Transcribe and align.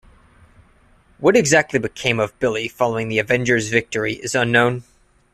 What 1.19 1.37
exactly 1.37 1.77
became 1.77 2.19
of 2.19 2.33
Billy 2.39 2.67
following 2.67 3.07
the 3.07 3.19
Avengers' 3.19 3.69
victory 3.69 4.13
is 4.13 4.33
unknown. 4.33 4.83